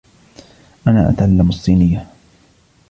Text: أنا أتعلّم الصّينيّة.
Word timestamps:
أنا 0.87 1.09
أتعلّم 1.09 1.49
الصّينيّة. 1.49 2.07